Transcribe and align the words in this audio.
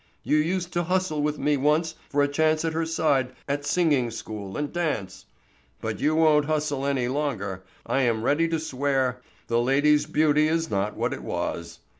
You 0.23 0.37
used 0.37 0.73
to 0.73 0.81
hustle 0.85 1.21
with 1.21 1.37
me 1.37 1.57
once 1.57 1.93
for 2.09 2.23
a 2.23 2.27
chance 2.27 2.65
at 2.65 2.73
her 2.73 2.87
side 2.87 3.33
at 3.47 3.65
singing 3.65 4.09
school 4.09 4.57
and 4.57 4.73
dance; 4.73 5.27
but 5.79 5.99
you 5.99 6.15
won't 6.15 6.45
hustle 6.45 6.87
any 6.87 7.07
longer, 7.07 7.63
I 7.85 8.01
am 8.01 8.23
ready 8.23 8.47
to 8.47 8.59
swear; 8.59 9.21
the 9.45 9.59
lady's 9.61 10.07
beauty 10.07 10.47
is 10.47 10.71
not 10.71 10.95
what 10.97 11.13
it 11.13 11.21
was." 11.21 11.81